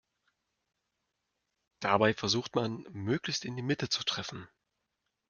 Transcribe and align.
Dabei 1.79 2.15
versucht 2.15 2.55
man, 2.55 2.87
möglichst 2.89 3.43
die 3.43 3.51
Mitte 3.51 3.87
zu 3.89 4.03
treffen. 4.03 4.47